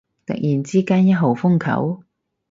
[0.25, 2.03] 突然之間一號風球？